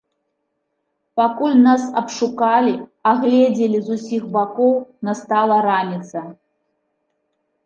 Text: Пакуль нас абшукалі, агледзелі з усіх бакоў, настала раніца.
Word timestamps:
Пакуль 1.19 1.57
нас 1.67 1.83
абшукалі, 2.01 2.73
агледзелі 3.11 3.83
з 3.91 3.99
усіх 3.99 4.23
бакоў, 4.39 4.75
настала 5.11 5.57
раніца. 5.69 6.19